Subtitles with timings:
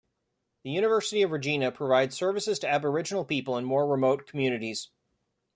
[0.63, 4.89] The University of Regina provides services to Aboriginal people in more remote communities.